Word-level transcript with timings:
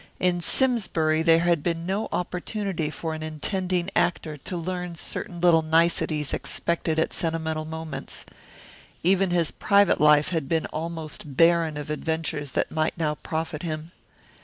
In 0.19 0.41
Simsbury 0.41 1.21
there 1.21 1.41
had 1.41 1.61
been 1.61 1.85
no 1.85 2.07
opportunity 2.11 2.89
for 2.89 3.13
an 3.13 3.21
intending 3.21 3.91
actor 3.95 4.35
to 4.35 4.57
learn 4.57 4.95
certain 4.95 5.39
little 5.39 5.61
niceties 5.61 6.33
expected 6.33 6.97
at 6.97 7.13
sentimental 7.13 7.65
moments. 7.65 8.25
Even 9.03 9.29
his 9.29 9.51
private 9.51 10.01
life 10.01 10.29
had 10.29 10.49
been 10.49 10.65
almost 10.73 11.37
barren 11.37 11.77
of 11.77 11.91
adventures 11.91 12.53
that 12.53 12.71
might 12.71 12.97
now 12.97 13.13
profit 13.13 13.61
him. 13.61 13.91